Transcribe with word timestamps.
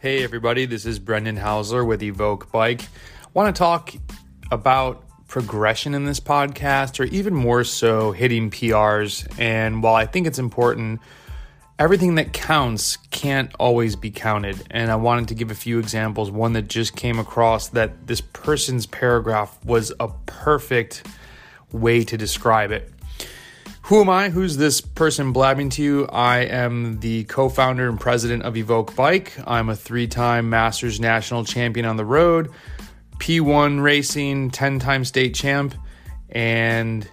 Hey, 0.00 0.22
everybody, 0.22 0.64
this 0.64 0.86
is 0.86 1.00
Brendan 1.00 1.38
Housler 1.38 1.84
with 1.84 2.02
Evoq 2.02 2.52
Bike. 2.52 2.82
want 3.34 3.52
to 3.52 3.58
talk 3.58 3.92
about 4.52 5.02
progression 5.26 5.92
in 5.92 6.04
this 6.04 6.20
podcast, 6.20 7.00
or 7.00 7.02
even 7.02 7.34
more 7.34 7.64
so, 7.64 8.12
hitting 8.12 8.48
PRs. 8.48 9.26
And 9.40 9.82
while 9.82 9.96
I 9.96 10.06
think 10.06 10.28
it's 10.28 10.38
important, 10.38 11.00
everything 11.80 12.14
that 12.14 12.32
counts 12.32 12.96
can't 13.10 13.52
always 13.58 13.96
be 13.96 14.12
counted. 14.12 14.64
And 14.70 14.92
I 14.92 14.94
wanted 14.94 15.26
to 15.30 15.34
give 15.34 15.50
a 15.50 15.56
few 15.56 15.80
examples. 15.80 16.30
One 16.30 16.52
that 16.52 16.68
just 16.68 16.94
came 16.94 17.18
across 17.18 17.66
that 17.70 18.06
this 18.06 18.20
person's 18.20 18.86
paragraph 18.86 19.58
was 19.64 19.92
a 19.98 20.06
perfect 20.26 21.08
way 21.72 22.04
to 22.04 22.16
describe 22.16 22.70
it. 22.70 22.92
Who 23.88 24.02
am 24.02 24.10
I? 24.10 24.28
Who's 24.28 24.58
this 24.58 24.82
person 24.82 25.32
blabbing 25.32 25.70
to 25.70 25.82
you? 25.82 26.04
I 26.12 26.40
am 26.40 27.00
the 27.00 27.24
co 27.24 27.48
founder 27.48 27.88
and 27.88 27.98
president 27.98 28.42
of 28.42 28.52
Evoq 28.52 28.94
Bike. 28.94 29.32
I'm 29.46 29.70
a 29.70 29.76
three 29.76 30.06
time 30.06 30.50
Masters 30.50 31.00
National 31.00 31.42
Champion 31.42 31.86
on 31.86 31.96
the 31.96 32.04
road, 32.04 32.50
P1 33.16 33.82
Racing, 33.82 34.50
10 34.50 34.78
time 34.78 35.06
state 35.06 35.34
champ, 35.34 35.74
and 36.28 37.08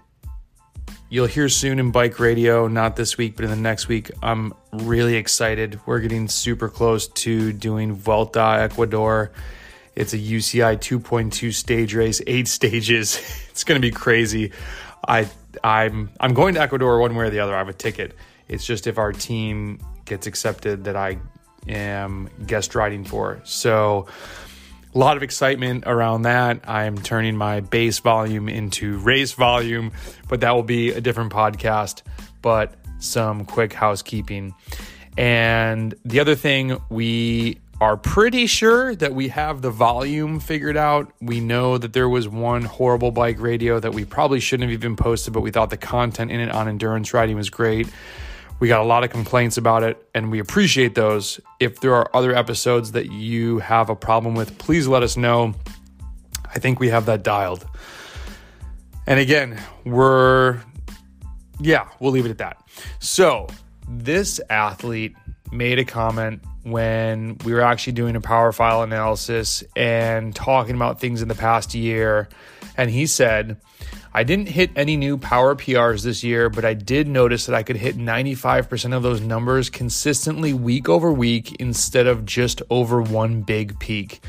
you'll 1.08 1.28
hear 1.28 1.48
soon 1.48 1.80
in 1.80 1.92
bike 1.92 2.20
radio, 2.20 2.68
not 2.68 2.98
this 2.98 3.18
week, 3.18 3.38
but 3.38 3.46
in 3.46 3.52
the 3.52 3.56
next 3.56 3.88
week. 3.88 4.12
I'm 4.22 4.54
really 4.74 5.16
excited. 5.16 5.80
We're 5.86 6.02
getting 6.02 6.28
super 6.28 6.68
close 6.68 7.08
to 7.08 7.54
doing 7.54 7.94
Vuelta 7.94 8.58
Ecuador. 8.60 9.32
It's 9.96 10.12
a 10.12 10.18
UCI 10.18 10.76
2.2 10.76 11.54
stage 11.54 11.96
race, 11.96 12.22
eight 12.28 12.48
stages. 12.50 13.22
It's 13.50 13.64
going 13.64 13.82
to 13.82 13.88
be 13.88 13.92
crazy. 13.92 14.52
I 15.08 15.30
I'm 15.64 16.12
I'm 16.20 16.34
going 16.34 16.56
to 16.56 16.62
Ecuador 16.62 17.00
one 17.00 17.16
way 17.16 17.26
or 17.26 17.30
the 17.30 17.40
other. 17.40 17.56
I 17.56 17.60
have 17.60 17.70
a 17.70 17.74
ticket. 17.74 18.16
It's 18.48 18.66
just 18.66 18.88
if 18.88 18.98
our 18.98 19.12
team 19.12 19.80
gets 20.06 20.28
accepted 20.28 20.84
that 20.86 20.96
I 20.96 21.18
am 21.68 22.30
guest 22.46 22.76
riding 22.76 23.04
for. 23.04 23.42
So 23.44 24.08
a 24.94 24.98
lot 24.98 25.18
of 25.18 25.24
excitement 25.24 25.84
around 25.88 26.24
that. 26.24 26.70
I'm 26.70 26.98
turning 26.98 27.36
my 27.36 27.60
base 27.60 28.00
volume 28.00 28.48
into 28.48 28.98
race 29.00 29.34
volume, 29.34 29.92
but 30.30 30.42
that 30.42 30.56
will 30.56 30.64
be 30.64 30.92
a 30.92 31.02
different 31.02 31.34
podcast. 31.34 32.02
But 32.42 32.76
some 33.00 33.46
quick 33.46 33.74
housekeeping. 33.74 34.54
And 35.18 35.96
the 36.04 36.20
other 36.20 36.36
thing 36.36 36.80
we 36.90 37.60
are 37.86 37.98
pretty 37.98 38.48
sure 38.48 38.96
that 38.96 39.14
we 39.14 39.28
have 39.28 39.62
the 39.62 39.70
volume 39.70 40.40
figured 40.40 40.76
out. 40.76 41.14
We 41.22 41.40
know 41.40 41.78
that 41.78 41.94
there 41.94 42.10
was 42.10 42.28
one 42.28 42.64
horrible 42.64 43.12
bike 43.12 43.40
radio 43.40 43.80
that 43.80 43.94
we 43.94 44.06
probably 44.06 44.40
shouldn't 44.40 44.68
have 44.72 44.80
even 44.80 44.96
posted, 44.96 45.36
but 45.36 45.42
we 45.42 45.52
thought 45.52 45.70
the 45.70 45.78
content 45.78 46.32
in 46.32 46.40
it 46.40 46.50
on 46.50 46.68
endurance 46.68 47.14
riding 47.14 47.36
was 47.36 47.52
great. 47.52 47.88
We 48.60 48.68
got 48.68 48.82
a 48.82 48.86
lot 48.86 49.04
of 49.04 49.12
complaints 49.12 49.58
about 49.58 49.84
it, 49.84 50.04
and 50.16 50.32
we 50.32 50.40
appreciate 50.40 50.96
those. 50.96 51.40
If 51.60 51.80
there 51.80 51.94
are 51.94 52.10
other 52.12 52.36
episodes 52.36 52.94
that 52.94 53.12
you 53.12 53.60
have 53.60 53.92
a 53.92 53.96
problem 53.96 54.34
with, 54.34 54.58
please 54.58 54.88
let 54.88 55.04
us 55.04 55.16
know. 55.16 55.54
I 56.44 56.58
think 56.58 56.80
we 56.80 56.90
have 56.90 57.06
that 57.06 57.22
dialed. 57.22 57.68
And 59.06 59.20
again, 59.20 59.62
we're, 59.84 60.60
yeah, 61.60 61.88
we'll 62.00 62.14
leave 62.14 62.26
it 62.26 62.32
at 62.32 62.40
that. 62.40 62.68
So, 62.98 63.46
this 63.88 64.42
athlete 64.50 65.16
made 65.52 65.78
a 65.78 65.86
comment 65.86 66.42
when 66.66 67.38
we 67.46 67.54
were 67.54 67.62
actually 67.62 67.94
doing 67.94 68.16
a 68.16 68.22
power 68.22 68.52
file 68.52 68.82
analysis 68.82 69.64
and 69.76 70.36
talking 70.36 70.76
about 70.76 71.00
things 71.00 71.22
in 71.22 71.28
the 71.28 71.36
past 71.36 71.76
year. 71.76 72.28
And 72.76 72.90
he 72.90 73.06
said, 73.06 73.58
I 74.14 74.24
didn't 74.24 74.48
hit 74.48 74.72
any 74.76 74.98
new 74.98 75.18
power 75.18 75.56
PRs 75.56 76.04
this 76.04 76.24
year, 76.24 76.50
but 76.50 76.66
I 76.66 76.74
did 76.74 77.08
notice 77.08 77.46
that 77.46 77.56
I 77.56 77.64
could 77.64 77.76
hit 77.76 77.98
95% 77.98 78.96
of 78.96 79.04
those 79.04 79.22
numbers 79.22 79.70
consistently 79.70 80.54
week 80.54 80.90
over 80.90 81.12
week 81.12 81.56
instead 81.58 82.08
of 82.08 82.26
just 82.26 82.62
over 82.70 83.02
one 83.02 83.42
big 83.42 83.78
peak. 83.80 84.24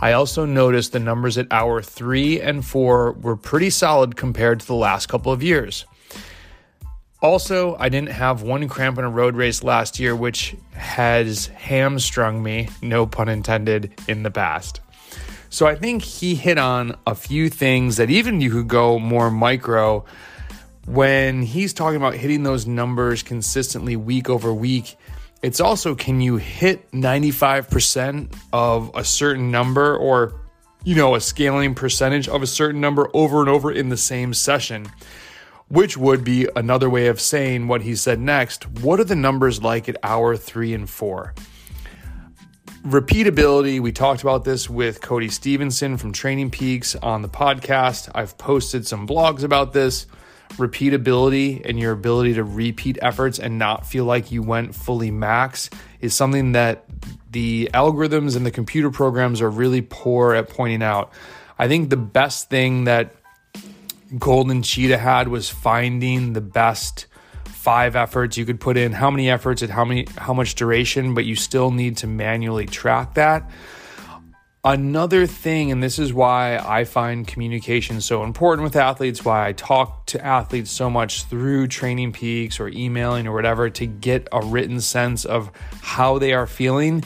I 0.00 0.12
also 0.12 0.46
noticed 0.46 0.92
the 0.92 0.98
numbers 0.98 1.36
at 1.38 1.46
hour 1.50 1.82
three 1.82 2.40
and 2.40 2.64
four 2.64 3.12
were 3.12 3.36
pretty 3.36 3.70
solid 3.70 4.16
compared 4.16 4.60
to 4.60 4.66
the 4.66 4.74
last 4.74 5.06
couple 5.06 5.30
of 5.30 5.42
years. 5.42 5.84
Also, 7.22 7.76
I 7.78 7.88
didn't 7.88 8.10
have 8.10 8.42
one 8.42 8.68
cramp 8.68 8.98
in 8.98 9.04
a 9.04 9.08
road 9.08 9.36
race 9.36 9.62
last 9.62 10.00
year, 10.00 10.14
which 10.16 10.56
has 10.72 11.46
hamstrung 11.46 12.42
me, 12.42 12.68
no 12.82 13.06
pun 13.06 13.28
intended, 13.28 13.94
in 14.08 14.24
the 14.24 14.30
past. 14.30 14.80
So 15.48 15.68
I 15.68 15.76
think 15.76 16.02
he 16.02 16.34
hit 16.34 16.58
on 16.58 16.96
a 17.06 17.14
few 17.14 17.48
things 17.48 17.98
that 17.98 18.10
even 18.10 18.40
you 18.40 18.50
could 18.50 18.66
go 18.66 18.98
more 18.98 19.30
micro 19.30 20.04
when 20.86 21.42
he's 21.42 21.72
talking 21.72 21.96
about 21.96 22.14
hitting 22.14 22.42
those 22.42 22.66
numbers 22.66 23.22
consistently 23.22 23.94
week 23.94 24.28
over 24.28 24.52
week. 24.52 24.96
It's 25.42 25.60
also 25.60 25.94
can 25.94 26.20
you 26.20 26.38
hit 26.38 26.90
95% 26.90 28.34
of 28.52 28.90
a 28.94 29.04
certain 29.04 29.52
number 29.52 29.96
or 29.96 30.40
you 30.82 30.96
know 30.96 31.14
a 31.14 31.20
scaling 31.20 31.76
percentage 31.76 32.28
of 32.28 32.42
a 32.42 32.46
certain 32.48 32.80
number 32.80 33.08
over 33.14 33.40
and 33.40 33.48
over 33.48 33.70
in 33.70 33.90
the 33.90 33.96
same 33.96 34.34
session 34.34 34.90
which 35.72 35.96
would 35.96 36.22
be 36.22 36.46
another 36.54 36.90
way 36.90 37.06
of 37.06 37.18
saying 37.18 37.66
what 37.66 37.80
he 37.80 37.96
said 37.96 38.20
next. 38.20 38.68
What 38.80 39.00
are 39.00 39.04
the 39.04 39.16
numbers 39.16 39.62
like 39.62 39.88
at 39.88 39.96
hour 40.02 40.36
three 40.36 40.74
and 40.74 40.88
four? 40.88 41.32
Repeatability, 42.84 43.80
we 43.80 43.90
talked 43.90 44.20
about 44.20 44.44
this 44.44 44.68
with 44.68 45.00
Cody 45.00 45.30
Stevenson 45.30 45.96
from 45.96 46.12
Training 46.12 46.50
Peaks 46.50 46.94
on 46.96 47.22
the 47.22 47.28
podcast. 47.28 48.10
I've 48.14 48.36
posted 48.36 48.86
some 48.86 49.06
blogs 49.06 49.44
about 49.44 49.72
this. 49.72 50.06
Repeatability 50.58 51.62
and 51.64 51.80
your 51.80 51.92
ability 51.92 52.34
to 52.34 52.44
repeat 52.44 52.98
efforts 53.00 53.38
and 53.38 53.58
not 53.58 53.86
feel 53.86 54.04
like 54.04 54.30
you 54.30 54.42
went 54.42 54.74
fully 54.74 55.10
max 55.10 55.70
is 56.02 56.14
something 56.14 56.52
that 56.52 56.84
the 57.30 57.70
algorithms 57.72 58.36
and 58.36 58.44
the 58.44 58.50
computer 58.50 58.90
programs 58.90 59.40
are 59.40 59.48
really 59.48 59.80
poor 59.80 60.34
at 60.34 60.50
pointing 60.50 60.82
out. 60.82 61.10
I 61.58 61.66
think 61.66 61.88
the 61.88 61.96
best 61.96 62.50
thing 62.50 62.84
that 62.84 63.14
Golden 64.18 64.62
Cheetah 64.62 64.98
had 64.98 65.28
was 65.28 65.48
finding 65.48 66.32
the 66.32 66.40
best 66.40 67.06
five 67.46 67.94
efforts 67.94 68.36
you 68.36 68.44
could 68.44 68.60
put 68.60 68.76
in, 68.76 68.92
how 68.92 69.10
many 69.10 69.30
efforts 69.30 69.62
at 69.62 69.70
how 69.70 69.84
many 69.84 70.06
how 70.16 70.34
much 70.34 70.54
duration, 70.54 71.14
but 71.14 71.24
you 71.24 71.36
still 71.36 71.70
need 71.70 71.96
to 71.98 72.06
manually 72.06 72.66
track 72.66 73.14
that. 73.14 73.48
Another 74.64 75.26
thing, 75.26 75.72
and 75.72 75.82
this 75.82 75.98
is 75.98 76.12
why 76.12 76.56
I 76.56 76.84
find 76.84 77.26
communication 77.26 78.00
so 78.00 78.22
important 78.22 78.62
with 78.62 78.76
athletes, 78.76 79.24
why 79.24 79.48
I 79.48 79.52
talk 79.52 80.06
to 80.06 80.24
athletes 80.24 80.70
so 80.70 80.88
much 80.88 81.24
through 81.24 81.66
training 81.66 82.12
peaks 82.12 82.60
or 82.60 82.68
emailing 82.68 83.26
or 83.26 83.34
whatever 83.34 83.70
to 83.70 83.86
get 83.86 84.28
a 84.30 84.40
written 84.40 84.80
sense 84.80 85.24
of 85.24 85.50
how 85.80 86.18
they 86.18 86.32
are 86.32 86.46
feeling. 86.46 87.02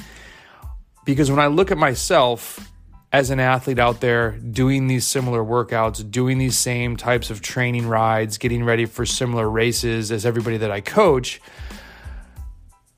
Because 1.06 1.30
when 1.30 1.40
I 1.40 1.46
look 1.46 1.70
at 1.70 1.78
myself, 1.78 2.70
as 3.12 3.30
an 3.30 3.40
athlete 3.40 3.78
out 3.78 4.00
there 4.00 4.32
doing 4.32 4.88
these 4.88 5.06
similar 5.06 5.42
workouts, 5.42 6.08
doing 6.10 6.38
these 6.38 6.56
same 6.56 6.96
types 6.96 7.30
of 7.30 7.40
training 7.40 7.86
rides, 7.86 8.38
getting 8.38 8.64
ready 8.64 8.84
for 8.84 9.06
similar 9.06 9.48
races 9.48 10.10
as 10.10 10.26
everybody 10.26 10.56
that 10.58 10.70
I 10.70 10.80
coach. 10.80 11.40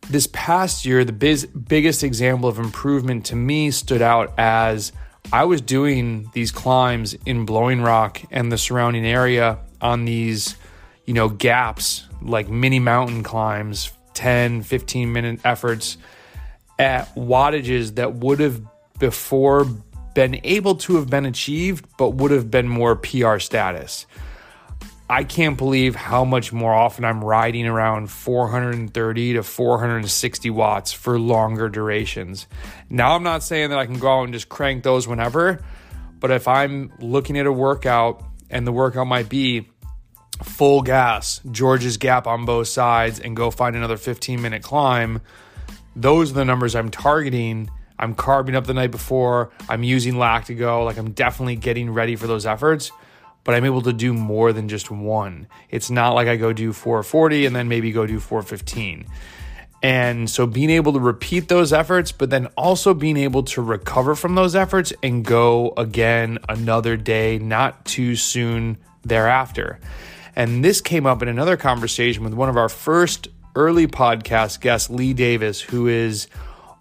This 0.09 0.27
past 0.33 0.87
year, 0.87 1.05
the 1.05 1.13
biz- 1.13 1.47
biggest 1.47 2.03
example 2.03 2.49
of 2.49 2.59
improvement 2.59 3.27
to 3.27 3.37
me 3.37 3.71
stood 3.71 4.01
out 4.01 4.33
as 4.39 4.93
I 5.31 5.45
was 5.45 5.61
doing 5.61 6.31
these 6.33 6.51
climbs 6.51 7.15
in 7.27 7.45
Blowing 7.45 7.83
Rock 7.83 8.23
and 8.31 8.51
the 8.51 8.57
surrounding 8.57 9.05
area 9.05 9.59
on 9.83 10.07
these, 10.07 10.57
you 11.05 11.13
know, 11.13 11.29
gaps 11.29 12.09
like 12.23 12.49
mini 12.49 12.79
mountain 12.79 13.23
climbs, 13.23 13.93
10, 14.15 14.63
15 14.63 15.13
minute 15.13 15.41
efforts 15.45 15.99
at 16.79 17.15
wattages 17.15 17.97
that 17.97 18.15
would 18.15 18.41
have 18.41 18.63
before 18.99 19.67
been 20.19 20.41
able 20.43 20.75
to 20.75 20.97
have 20.97 21.09
been 21.09 21.27
achieved, 21.27 21.87
but 21.97 22.11
would 22.11 22.33
have 22.33 22.51
been 22.51 22.67
more 22.67 22.97
PR 22.97 23.39
status. 23.39 24.05
I 25.09 25.23
can't 25.23 25.57
believe 25.57 25.95
how 25.95 26.25
much 26.25 26.53
more 26.53 26.75
often 26.75 27.05
I'm 27.05 27.23
riding 27.23 27.69
around 27.69 28.11
430 28.11 29.35
to 29.35 29.45
460 29.45 30.51
watts 30.51 30.93
for 30.93 31.21
longer 31.21 31.69
durations. 31.69 32.49
Now, 32.91 33.15
I'm 33.15 33.23
not 33.23 33.45
saying 33.45 33.71
that 33.71 33.79
I 33.79 33.87
can 33.87 34.01
go 34.01 34.19
out 34.19 34.25
and 34.25 34.33
just 34.33 34.49
crank 34.49 34.83
those 34.83 35.07
whenever, 35.07 35.61
but 36.19 36.33
if 36.33 36.49
I'm 36.49 36.93
looking 36.99 37.39
at 37.39 37.47
a 37.47 37.53
workout 37.53 38.25
and 38.51 38.67
the 38.67 38.73
workout 38.73 39.07
might 39.07 39.29
be 39.29 39.69
full 40.43 40.83
gas, 40.83 41.41
George's 41.49 41.97
Gap 41.97 42.27
on 42.27 42.45
both 42.45 42.67
sides, 42.67 43.21
and 43.21 43.37
go 43.37 43.53
find 43.53 43.77
another 43.77 43.97
15 43.97 44.43
minute 44.43 44.65
climb, 44.65 45.21
those 45.95 46.33
are 46.33 46.35
the 46.35 46.45
numbers 46.45 46.75
I'm 46.75 46.91
targeting 46.91 47.71
I'm 47.99 48.15
carbing 48.15 48.55
up 48.55 48.67
the 48.67 48.75
night 48.75 48.91
before. 48.91 49.51
I'm 49.69 49.83
using 49.83 50.15
Lactigo. 50.15 50.85
Like 50.85 50.97
I'm 50.97 51.13
definitely 51.13 51.57
getting 51.57 51.91
ready 51.91 52.17
for 52.17 52.27
those 52.27 52.47
efforts, 52.47 52.91
but 53.45 53.55
I'm 53.55 53.65
able 53.65 53.83
to 53.83 53.93
do 53.93 54.15
more 54.15 54.53
than 54.53 54.69
just 54.69 54.91
one. 54.91 55.49
It's 55.71 55.91
not 55.91 56.15
like 56.15 56.29
I 56.29 56.37
go 56.37 56.53
do 56.53 56.73
440 56.73 57.47
and 57.47 57.57
then 57.57 57.69
maybe 57.69 57.93
go 57.93 58.07
do 58.07 58.21
415. 58.21 59.07
And 59.81 60.29
so 60.29 60.47
being 60.47 60.71
able 60.71 60.93
to 60.93 61.01
repeat 61.01 61.49
those 61.49 61.73
efforts, 61.73 62.11
but 62.11 62.31
then 62.31 62.47
also 62.57 62.95
being 62.95 63.17
able 63.17 63.45
to 63.45 63.63
recover 63.63 64.15
from 64.15 64.35
those 64.35 64.57
efforts 64.57 64.93
and 65.03 65.25
go 65.25 65.73
again 65.77 66.39
another 66.49 66.97
day, 66.97 67.39
not 67.39 67.85
too 67.85 68.17
soon 68.17 68.79
thereafter. 69.05 69.79
And 70.35 70.65
this 70.65 70.81
came 70.81 71.07
up 71.07 71.23
in 71.23 71.29
another 71.29 71.57
conversation 71.57 72.25
with 72.25 72.35
one 72.35 72.49
of 72.49 72.57
our 72.57 72.69
first 72.69 73.29
early 73.55 73.87
podcast 73.87 74.61
guests, 74.61 74.91
Lee 74.91 75.13
Davis, 75.13 75.61
who 75.61 75.87
is 75.87 76.29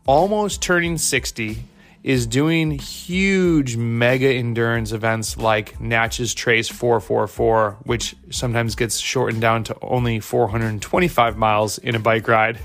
almost 0.07 0.61
turning 0.61 0.97
60, 0.97 1.63
is 2.03 2.25
doing 2.25 2.71
huge 2.71 3.75
mega 3.75 4.29
endurance 4.29 4.93
events 4.93 5.37
like 5.37 5.79
Natchez 5.81 6.33
Trace 6.33 6.69
444, 6.69 7.79
which 7.83 8.15
sometimes 8.29 8.75
gets 8.75 8.97
shortened 8.97 9.41
down 9.41 9.65
to 9.65 9.77
only 9.81 10.21
425 10.21 11.37
miles 11.37 11.77
in 11.79 11.95
a 11.95 11.99
bike 11.99 12.27
ride. 12.27 12.59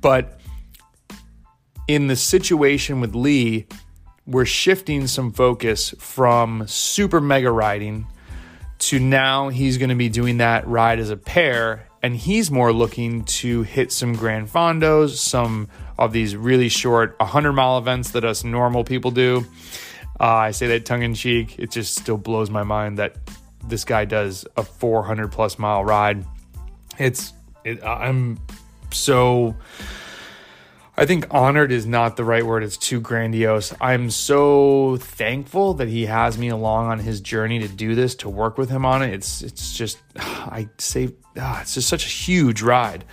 But 0.00 0.40
in 1.86 2.06
the 2.06 2.16
situation 2.16 3.02
with 3.02 3.14
Lee, 3.14 3.66
we're 4.26 4.46
shifting 4.46 5.06
some 5.06 5.32
focus 5.32 5.94
from 5.98 6.66
super 6.66 7.20
mega 7.20 7.50
riding 7.50 8.06
to 8.78 8.98
now 8.98 9.50
he's 9.50 9.76
going 9.76 9.90
to 9.90 9.94
be 9.94 10.08
doing 10.08 10.38
that 10.38 10.66
ride 10.66 10.98
as 10.98 11.10
a 11.10 11.16
pair 11.16 11.86
and 12.04 12.14
he's 12.14 12.50
more 12.50 12.70
looking 12.70 13.24
to 13.24 13.62
hit 13.62 13.90
some 13.90 14.12
grand 14.12 14.46
fondos 14.46 15.16
some 15.16 15.66
of 15.98 16.12
these 16.12 16.36
really 16.36 16.68
short 16.68 17.18
100 17.18 17.54
mile 17.54 17.78
events 17.78 18.10
that 18.10 18.26
us 18.26 18.44
normal 18.44 18.84
people 18.84 19.10
do. 19.10 19.42
Uh, 20.20 20.24
i 20.24 20.50
say 20.50 20.66
that 20.66 20.84
tongue 20.84 21.02
in 21.02 21.14
cheek. 21.14 21.58
It 21.58 21.70
just 21.70 21.96
still 21.96 22.18
blows 22.18 22.50
my 22.50 22.62
mind 22.62 22.98
that 22.98 23.16
this 23.66 23.84
guy 23.84 24.04
does 24.04 24.44
a 24.58 24.62
400 24.62 25.32
plus 25.32 25.58
mile 25.58 25.82
ride. 25.82 26.26
It's 26.98 27.32
it, 27.64 27.82
i'm 27.82 28.38
so 28.92 29.56
I 30.96 31.06
think 31.06 31.26
honored 31.32 31.72
is 31.72 31.86
not 31.86 32.16
the 32.16 32.24
right 32.24 32.46
word. 32.46 32.62
It's 32.62 32.76
too 32.76 33.00
grandiose. 33.00 33.74
I'm 33.80 34.10
so 34.10 34.96
thankful 34.98 35.74
that 35.74 35.88
he 35.88 36.06
has 36.06 36.38
me 36.38 36.48
along 36.48 36.86
on 36.86 37.00
his 37.00 37.20
journey 37.20 37.58
to 37.58 37.68
do 37.68 37.96
this, 37.96 38.14
to 38.16 38.28
work 38.28 38.58
with 38.58 38.70
him 38.70 38.86
on 38.86 39.02
it. 39.02 39.12
It's 39.12 39.42
it's 39.42 39.74
just 39.74 39.98
I 40.16 40.68
say 40.78 41.12
ah, 41.36 41.62
it's 41.62 41.74
just 41.74 41.88
such 41.88 42.04
a 42.04 42.08
huge 42.08 42.62
ride. 42.62 43.04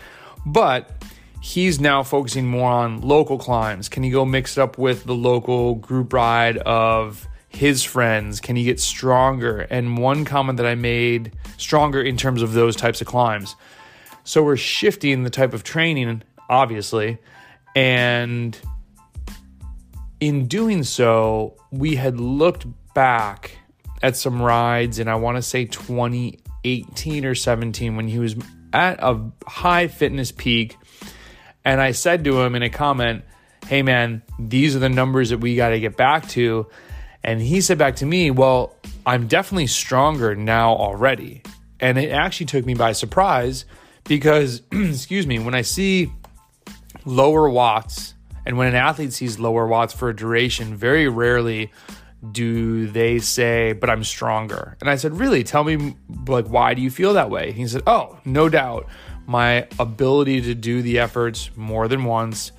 But 0.45 1.03
he's 1.41 1.79
now 1.79 2.03
focusing 2.03 2.45
more 2.45 2.69
on 2.69 3.01
local 3.01 3.39
climbs. 3.39 3.89
Can 3.89 4.03
he 4.03 4.11
go 4.11 4.25
mix 4.25 4.57
it 4.57 4.61
up 4.61 4.77
with 4.77 5.05
the 5.05 5.15
local 5.15 5.75
group 5.75 6.13
ride 6.13 6.57
of 6.57 7.27
his 7.49 7.83
friends? 7.83 8.39
Can 8.41 8.55
he 8.55 8.63
get 8.63 8.79
stronger? 8.79 9.61
And 9.61 9.97
one 9.97 10.23
comment 10.23 10.57
that 10.57 10.67
I 10.67 10.75
made 10.75 11.31
stronger 11.57 12.01
in 12.01 12.15
terms 12.15 12.43
of 12.43 12.53
those 12.53 12.75
types 12.75 13.01
of 13.01 13.07
climbs. 13.07 13.55
So 14.23 14.43
we're 14.43 14.55
shifting 14.55 15.23
the 15.23 15.31
type 15.31 15.55
of 15.55 15.63
training, 15.63 16.21
obviously 16.47 17.17
and 17.75 18.57
in 20.19 20.47
doing 20.47 20.83
so, 20.83 21.55
we 21.71 21.95
had 21.95 22.19
looked 22.19 22.65
back 22.93 23.57
at 24.03 24.15
some 24.15 24.41
rides, 24.41 24.99
and 24.99 25.09
I 25.09 25.15
want 25.15 25.37
to 25.37 25.41
say 25.41 25.65
2018 25.65 27.25
or 27.25 27.35
17 27.35 27.95
when 27.95 28.07
he 28.07 28.19
was 28.19 28.35
at 28.73 28.99
a 29.01 29.19
high 29.45 29.87
fitness 29.87 30.31
peak. 30.31 30.77
And 31.63 31.79
I 31.79 31.91
said 31.91 32.23
to 32.23 32.41
him 32.41 32.55
in 32.55 32.63
a 32.63 32.69
comment, 32.69 33.23
Hey 33.67 33.83
man, 33.83 34.23
these 34.39 34.75
are 34.75 34.79
the 34.79 34.89
numbers 34.89 35.29
that 35.29 35.37
we 35.37 35.55
got 35.55 35.69
to 35.69 35.79
get 35.79 35.95
back 35.95 36.27
to. 36.29 36.67
And 37.23 37.39
he 37.39 37.61
said 37.61 37.77
back 37.77 37.97
to 37.97 38.05
me, 38.05 38.31
Well, 38.31 38.75
I'm 39.05 39.27
definitely 39.27 39.67
stronger 39.67 40.35
now 40.35 40.73
already. 40.73 41.43
And 41.79 41.97
it 41.97 42.11
actually 42.11 42.47
took 42.47 42.65
me 42.65 42.73
by 42.73 42.91
surprise 42.91 43.65
because, 44.05 44.61
excuse 44.71 45.27
me, 45.27 45.39
when 45.39 45.55
I 45.55 45.61
see 45.61 46.11
lower 47.05 47.49
watts. 47.49 48.15
And 48.45 48.57
when 48.57 48.67
an 48.67 48.75
athlete 48.75 49.13
sees 49.13 49.39
lower 49.39 49.67
watts 49.67 49.93
for 49.93 50.09
a 50.09 50.15
duration, 50.15 50.75
very 50.75 51.07
rarely 51.07 51.71
do 52.31 52.87
they 52.87 53.19
say, 53.19 53.73
but 53.73 53.89
I'm 53.89 54.03
stronger. 54.03 54.77
And 54.79 54.89
I 54.89 54.95
said, 54.95 55.19
really? 55.19 55.43
Tell 55.43 55.63
me, 55.63 55.95
like, 56.27 56.47
why 56.47 56.73
do 56.73 56.81
you 56.81 56.91
feel 56.91 57.13
that 57.13 57.29
way? 57.29 57.51
He 57.51 57.67
said, 57.67 57.81
oh, 57.87 58.19
no 58.25 58.47
doubt. 58.49 58.87
My 59.25 59.67
ability 59.79 60.41
to 60.41 60.53
do 60.53 60.81
the 60.81 60.99
efforts 60.99 61.49
more 61.55 61.87
than 61.87 62.03
once. 62.03 62.51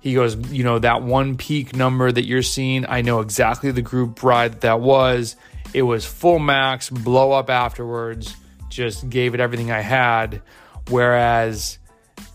He 0.00 0.14
goes, 0.14 0.36
you 0.50 0.64
know, 0.64 0.78
that 0.80 1.02
one 1.02 1.36
peak 1.36 1.74
number 1.74 2.10
that 2.10 2.26
you're 2.26 2.42
seeing, 2.42 2.86
I 2.86 3.02
know 3.02 3.20
exactly 3.20 3.70
the 3.70 3.82
group 3.82 4.22
ride 4.22 4.52
that, 4.52 4.60
that 4.62 4.80
was. 4.80 5.36
It 5.74 5.82
was 5.82 6.04
full 6.04 6.38
max, 6.38 6.90
blow 6.90 7.32
up 7.32 7.48
afterwards, 7.48 8.36
just 8.68 9.08
gave 9.08 9.34
it 9.34 9.40
everything 9.40 9.70
I 9.70 9.80
had. 9.80 10.42
Whereas 10.90 11.78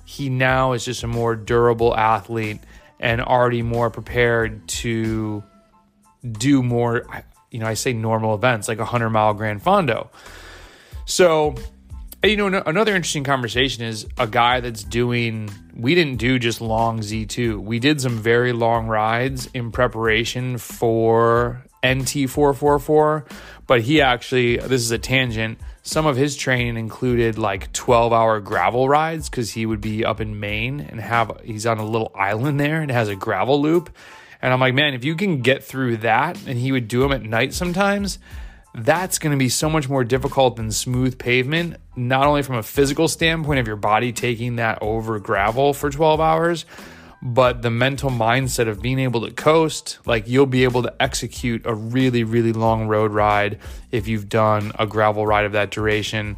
he 0.06 0.30
now 0.30 0.74
is 0.74 0.86
just 0.86 1.04
a 1.04 1.08
more 1.08 1.36
durable 1.36 1.96
athlete 1.96 2.60
and 3.00 3.22
already 3.22 3.62
more 3.62 3.90
prepared 3.90 4.68
to 4.68 5.44
do 6.32 6.64
more 6.64 7.06
you 7.52 7.60
know 7.60 7.68
i 7.68 7.74
say 7.74 7.94
normal 7.94 8.34
events 8.36 8.68
like 8.68 8.80
a 8.80 8.82
100 8.82 9.10
mile 9.10 9.34
grand 9.34 9.62
fondo. 9.62 10.10
So 11.06 11.56
you 12.24 12.36
know 12.36 12.64
another 12.66 12.96
interesting 12.96 13.24
conversation 13.24 13.84
is 13.84 14.08
a 14.18 14.28
guy 14.28 14.60
that's 14.60 14.84
doing 14.84 15.50
we 15.76 15.96
didn't 15.96 16.18
do 16.18 16.40
just 16.40 16.62
long 16.62 17.00
z2 17.00 17.62
we 17.62 17.80
did 17.80 18.02
some 18.02 18.18
very 18.18 18.54
long 18.54 18.88
rides 18.88 19.50
in 19.54 19.72
preparation 19.72 20.58
for 20.58 21.64
nt444 21.84 23.30
but 23.66 23.82
he 23.82 24.02
actually 24.02 24.58
this 24.58 24.82
is 24.82 24.92
a 24.92 24.98
tangent 24.98 25.60
some 25.88 26.06
of 26.06 26.18
his 26.18 26.36
training 26.36 26.76
included 26.76 27.38
like 27.38 27.72
12 27.72 28.12
hour 28.12 28.42
gravel 28.42 28.90
rides 28.90 29.30
because 29.30 29.52
he 29.52 29.66
would 29.66 29.80
be 29.80 30.04
up 30.04 30.20
in 30.20 30.38
Maine 30.38 30.82
and 30.82 31.00
have 31.00 31.40
he's 31.46 31.66
on 31.66 31.78
a 31.78 31.86
little 31.86 32.12
island 32.14 32.60
there 32.60 32.82
and 32.82 32.92
has 32.92 33.08
a 33.08 33.16
gravel 33.16 33.62
loop. 33.62 33.90
And 34.42 34.52
I'm 34.52 34.60
like, 34.60 34.74
man, 34.74 34.94
if 34.96 35.06
you 35.06 35.16
can 35.16 35.42
get 35.42 35.64
through 35.64 35.98
that, 35.98 36.38
and 36.46 36.60
he 36.60 36.74
would 36.74 36.90
do 36.90 37.00
them 37.00 37.14
at 37.14 37.24
night 37.24 37.54
sometimes, 37.54 38.20
that's 38.76 39.18
going 39.18 39.32
to 39.32 39.38
be 39.38 39.48
so 39.48 39.70
much 39.70 39.88
more 39.88 40.04
difficult 40.04 40.58
than 40.58 40.74
smooth 40.74 41.18
pavement, 41.18 41.78
not 41.96 42.28
only 42.28 42.44
from 42.44 42.58
a 42.58 42.64
physical 42.64 43.08
standpoint 43.08 43.60
of 43.60 43.66
your 43.66 43.78
body 43.78 44.12
taking 44.12 44.58
that 44.58 44.80
over 44.82 45.20
gravel 45.20 45.74
for 45.74 45.90
12 45.90 46.20
hours, 46.20 46.66
but 47.34 47.62
the 47.62 47.70
mental 47.70 48.10
mindset 48.10 48.70
of 48.70 48.82
being 48.82 49.00
able 49.00 49.28
to 49.28 49.34
coast, 49.34 50.00
like 50.06 50.30
you'll 50.30 50.46
be 50.46 50.64
able 50.64 50.82
to 50.84 50.94
execute 51.02 51.62
a 51.66 51.74
really, 51.74 52.24
really 52.24 52.54
long 52.54 52.88
road 52.88 53.12
ride 53.12 53.60
if 53.92 54.08
you've 54.08 54.30
done 54.30 54.72
a 54.80 54.88
gravel 54.88 55.28
ride 55.28 55.44
of 55.44 55.52
that 55.52 55.70
duration. 55.70 56.38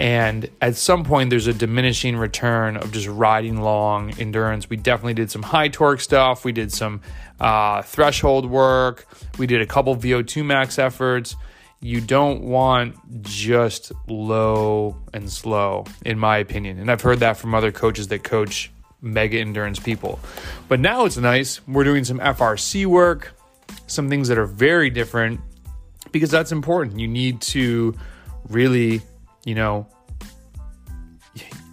And 0.00 0.50
at 0.60 0.74
some 0.74 1.04
point, 1.04 1.30
there's 1.30 1.46
a 1.46 1.54
diminishing 1.54 2.16
return 2.16 2.76
of 2.76 2.90
just 2.90 3.06
riding 3.06 3.62
long 3.62 4.18
endurance. 4.18 4.68
We 4.68 4.76
definitely 4.76 5.14
did 5.14 5.30
some 5.30 5.42
high 5.42 5.68
torque 5.68 6.00
stuff. 6.00 6.44
We 6.44 6.52
did 6.52 6.72
some 6.72 7.02
uh, 7.38 7.82
threshold 7.82 8.50
work. 8.50 9.06
We 9.38 9.46
did 9.46 9.62
a 9.62 9.66
couple 9.66 9.94
VO2 9.96 10.44
max 10.44 10.78
efforts. 10.78 11.36
You 11.80 12.00
don't 12.00 12.42
want 12.42 13.22
just 13.22 13.92
low 14.08 14.96
and 15.14 15.30
slow, 15.30 15.84
in 16.04 16.18
my 16.18 16.38
opinion. 16.38 16.80
And 16.80 16.90
I've 16.90 17.02
heard 17.02 17.20
that 17.20 17.36
from 17.36 17.54
other 17.54 17.70
coaches 17.70 18.08
that 18.08 18.24
coach 18.24 18.72
mega 19.06 19.38
endurance 19.38 19.78
people. 19.78 20.18
But 20.68 20.80
now 20.80 21.04
it's 21.04 21.16
nice. 21.16 21.66
We're 21.66 21.84
doing 21.84 22.04
some 22.04 22.18
FRC 22.18 22.86
work, 22.86 23.34
some 23.86 24.08
things 24.08 24.28
that 24.28 24.38
are 24.38 24.46
very 24.46 24.90
different 24.90 25.40
because 26.12 26.30
that's 26.30 26.52
important. 26.52 26.98
You 26.98 27.08
need 27.08 27.40
to 27.42 27.94
really, 28.48 29.02
you 29.44 29.54
know, 29.54 29.86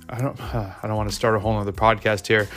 I 0.09 0.21
don't 0.21 0.39
I 0.55 0.79
don't 0.83 0.95
want 0.95 1.09
to 1.09 1.15
start 1.15 1.35
a 1.35 1.39
whole 1.39 1.57
other 1.57 1.71
podcast 1.71 2.27
here. 2.27 2.47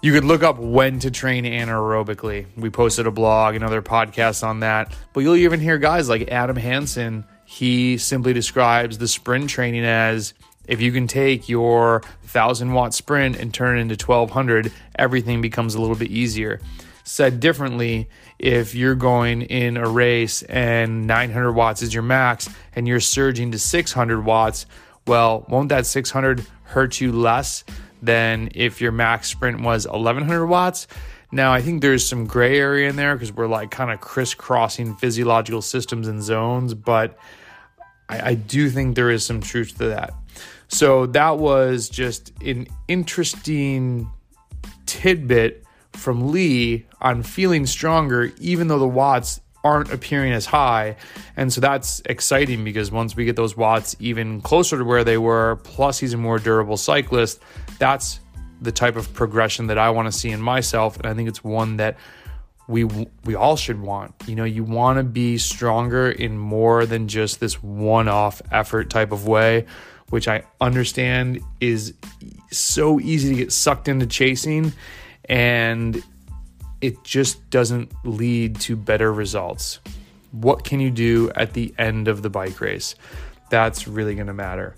You 0.00 0.12
could 0.12 0.24
look 0.24 0.42
up 0.42 0.58
when 0.58 0.98
to 1.00 1.12
train 1.12 1.44
anaerobically. 1.44 2.46
We 2.56 2.70
posted 2.70 3.06
a 3.06 3.12
blog 3.12 3.54
and 3.54 3.62
other 3.62 3.82
podcasts 3.82 4.42
on 4.42 4.60
that. 4.60 4.92
But 5.12 5.20
you'll 5.20 5.36
even 5.36 5.60
hear 5.60 5.78
guys 5.78 6.08
like 6.08 6.28
Adam 6.28 6.56
Hansen. 6.56 7.24
He 7.44 7.98
simply 7.98 8.32
describes 8.32 8.98
the 8.98 9.06
sprint 9.06 9.48
training 9.48 9.84
as 9.84 10.34
if 10.66 10.80
you 10.80 10.92
can 10.92 11.06
take 11.06 11.48
your 11.48 12.02
1000 12.22 12.72
watt 12.72 12.94
sprint 12.94 13.36
and 13.36 13.52
turn 13.52 13.78
it 13.78 13.80
into 13.80 13.94
1200, 13.94 14.72
everything 14.96 15.40
becomes 15.40 15.74
a 15.74 15.80
little 15.80 15.96
bit 15.96 16.10
easier. 16.10 16.60
Said 17.04 17.40
differently, 17.40 18.08
if 18.38 18.74
you're 18.74 18.94
going 18.94 19.42
in 19.42 19.76
a 19.76 19.88
race 19.88 20.42
and 20.42 21.06
900 21.06 21.52
watts 21.52 21.82
is 21.82 21.92
your 21.92 22.04
max 22.04 22.48
and 22.74 22.86
you're 22.86 23.00
surging 23.00 23.50
to 23.52 23.58
600 23.58 24.24
watts, 24.24 24.66
well, 25.06 25.44
won't 25.48 25.68
that 25.70 25.86
600 25.86 26.46
hurt 26.62 27.00
you 27.00 27.10
less 27.10 27.64
than 28.00 28.50
if 28.54 28.80
your 28.80 28.92
max 28.92 29.28
sprint 29.28 29.60
was 29.62 29.86
1100 29.86 30.46
watts? 30.46 30.86
Now, 31.32 31.52
I 31.52 31.62
think 31.62 31.80
there's 31.80 32.06
some 32.06 32.26
gray 32.26 32.58
area 32.58 32.90
in 32.90 32.96
there 32.96 33.14
because 33.14 33.32
we're 33.32 33.46
like 33.48 33.70
kind 33.70 33.90
of 33.90 34.00
crisscrossing 34.00 34.96
physiological 34.96 35.62
systems 35.62 36.06
and 36.06 36.22
zones, 36.22 36.74
but 36.74 37.18
I, 38.12 38.30
I 38.30 38.34
do 38.34 38.68
think 38.68 38.96
there 38.96 39.10
is 39.10 39.24
some 39.24 39.40
truth 39.40 39.78
to 39.78 39.86
that. 39.86 40.14
So 40.68 41.06
that 41.06 41.38
was 41.38 41.88
just 41.88 42.32
an 42.42 42.66
interesting 42.88 44.10
tidbit 44.86 45.64
from 45.92 46.32
Lee 46.32 46.86
on 47.00 47.22
feeling 47.22 47.66
stronger, 47.66 48.32
even 48.38 48.68
though 48.68 48.78
the 48.78 48.88
watts 48.88 49.40
aren't 49.64 49.92
appearing 49.92 50.32
as 50.32 50.46
high. 50.46 50.96
And 51.36 51.52
so 51.52 51.60
that's 51.60 52.02
exciting 52.06 52.64
because 52.64 52.90
once 52.90 53.14
we 53.14 53.24
get 53.24 53.36
those 53.36 53.56
watts 53.56 53.94
even 54.00 54.40
closer 54.40 54.78
to 54.78 54.84
where 54.84 55.04
they 55.04 55.18
were, 55.18 55.56
plus 55.62 55.98
he's 55.98 56.14
a 56.14 56.16
more 56.16 56.38
durable 56.38 56.76
cyclist, 56.76 57.40
that's 57.78 58.20
the 58.60 58.72
type 58.72 58.96
of 58.96 59.12
progression 59.12 59.66
that 59.68 59.78
I 59.78 59.90
want 59.90 60.06
to 60.06 60.12
see 60.12 60.30
in 60.30 60.40
myself. 60.40 60.96
And 60.96 61.06
I 61.06 61.14
think 61.14 61.28
it's 61.28 61.44
one 61.44 61.76
that 61.76 61.96
we 62.68 62.84
we 63.24 63.34
all 63.34 63.56
should 63.56 63.80
want. 63.80 64.14
You 64.26 64.36
know, 64.36 64.44
you 64.44 64.64
want 64.64 64.98
to 64.98 65.02
be 65.02 65.38
stronger 65.38 66.10
in 66.10 66.38
more 66.38 66.86
than 66.86 67.08
just 67.08 67.40
this 67.40 67.62
one-off 67.62 68.40
effort 68.50 68.90
type 68.90 69.12
of 69.12 69.26
way 69.26 69.66
which 70.10 70.28
I 70.28 70.42
understand 70.60 71.40
is 71.58 71.94
so 72.50 73.00
easy 73.00 73.30
to 73.30 73.34
get 73.34 73.50
sucked 73.50 73.88
into 73.88 74.06
chasing. 74.06 74.74
and 75.24 76.02
it 76.82 77.02
just 77.04 77.48
doesn't 77.48 77.92
lead 78.04 78.60
to 78.60 78.76
better 78.76 79.12
results. 79.12 79.78
What 80.32 80.64
can 80.64 80.80
you 80.80 80.90
do 80.90 81.30
at 81.36 81.54
the 81.54 81.72
end 81.78 82.08
of 82.08 82.22
the 82.22 82.28
bike 82.28 82.60
race? 82.60 82.96
That's 83.50 83.86
really 83.86 84.16
going 84.16 84.26
to 84.26 84.34
matter. 84.34 84.74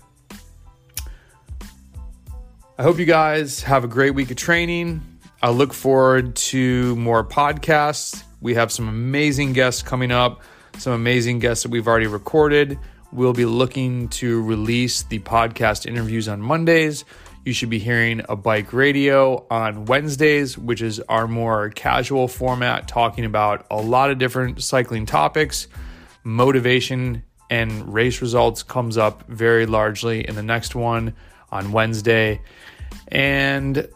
I 2.77 2.83
hope 2.83 2.99
you 2.99 3.05
guys 3.05 3.63
have 3.63 3.83
a 3.83 3.87
great 3.87 4.11
week 4.11 4.29
of 4.29 4.37
training. 4.37 5.01
I 5.45 5.49
look 5.49 5.75
forward 5.75 6.35
to 6.37 6.95
more 6.95 7.23
podcasts. 7.23 8.23
We 8.41 8.55
have 8.55 8.71
some 8.71 8.89
amazing 8.89 9.53
guests 9.53 9.83
coming 9.83 10.11
up, 10.11 10.41
some 10.79 10.93
amazing 10.93 11.37
guests 11.37 11.61
that 11.61 11.69
we've 11.69 11.87
already 11.87 12.07
recorded. 12.07 12.79
We'll 13.11 13.31
be 13.31 13.45
looking 13.45 14.07
to 14.07 14.41
release 14.41 15.03
the 15.03 15.19
podcast 15.19 15.85
interviews 15.85 16.27
on 16.27 16.41
Mondays. 16.41 17.05
You 17.43 17.53
should 17.53 17.69
be 17.69 17.77
hearing 17.77 18.23
a 18.27 18.35
bike 18.35 18.73
radio 18.73 19.45
on 19.51 19.85
Wednesdays, 19.85 20.57
which 20.57 20.81
is 20.81 20.99
our 21.01 21.27
more 21.27 21.69
casual 21.69 22.27
format, 22.27 22.87
talking 22.87 23.23
about 23.23 23.67
a 23.69 23.79
lot 23.79 24.09
of 24.09 24.17
different 24.17 24.63
cycling 24.63 25.05
topics. 25.05 25.67
Motivation 26.23 27.21
and 27.51 27.93
race 27.93 28.19
results 28.19 28.63
comes 28.63 28.97
up 28.97 29.27
very 29.27 29.67
largely 29.67 30.27
in 30.27 30.33
the 30.33 30.41
next 30.41 30.73
one 30.73 31.13
on 31.51 31.71
Wednesday. 31.71 32.41
And 33.09 33.87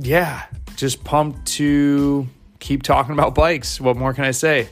yeah, 0.00 0.46
just 0.76 1.04
pumped 1.04 1.46
to 1.46 2.26
keep 2.58 2.82
talking 2.82 3.12
about 3.12 3.34
bikes. 3.34 3.80
What 3.80 3.96
more 3.96 4.14
can 4.14 4.24
I 4.24 4.30
say? 4.30 4.68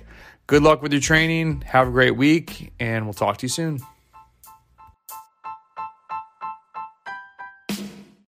Good 0.47 0.62
luck 0.62 0.82
with 0.82 0.92
your 0.92 1.02
training. 1.02 1.62
Have 1.66 1.88
a 1.88 1.90
great 1.90 2.16
week, 2.16 2.73
and 2.80 3.04
we'll 3.04 3.14
talk 3.14 3.37
to 3.38 3.44
you 3.44 3.50
soon. 3.50 3.80